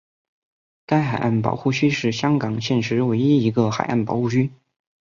[0.87, 4.51] 该海岸保护区是香港现时唯一一个海岸保护区。